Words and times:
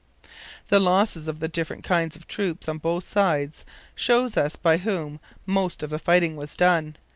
The 0.69 0.79
losses 0.79 1.27
of 1.27 1.41
the 1.41 1.47
different 1.47 1.83
kinds 1.83 2.15
of 2.15 2.27
troops 2.27 2.67
on 2.67 2.79
both 2.79 3.03
sides 3.03 3.65
show 3.93 4.25
us 4.25 4.55
by 4.55 4.77
whom 4.77 5.19
most 5.45 5.83
of 5.83 5.91
the 5.91 5.99
fighting 5.99 6.35
was 6.35 6.57
done. 6.57 6.95